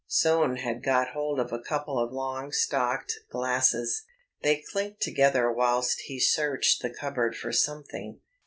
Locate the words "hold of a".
1.09-1.59